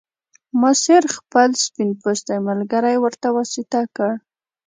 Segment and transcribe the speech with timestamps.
[0.61, 4.11] ماسیر خپل سپین پوستی ملګری ورته واسطه کړ.